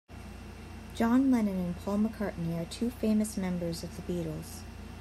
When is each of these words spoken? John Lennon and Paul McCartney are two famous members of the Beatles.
John 0.95 1.29
Lennon 1.29 1.59
and 1.59 1.77
Paul 1.77 1.99
McCartney 1.99 2.59
are 2.59 2.65
two 2.71 2.89
famous 2.89 3.37
members 3.37 3.83
of 3.83 3.95
the 3.95 4.11
Beatles. 4.11 4.61